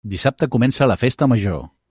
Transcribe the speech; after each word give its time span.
Dissabte 0.11 0.47
comença 0.55 0.89
la 0.93 0.97
Festa 1.03 1.29
Major. 1.35 1.65